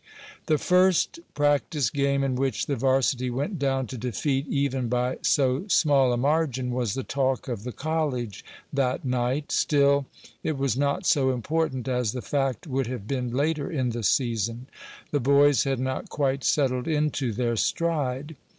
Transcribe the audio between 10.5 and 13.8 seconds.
was not so important as the fact would have been later